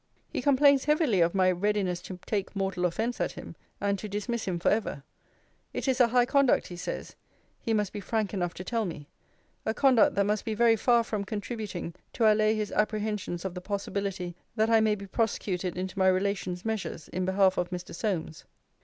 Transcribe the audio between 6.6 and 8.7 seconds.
he says, he must be frank enough to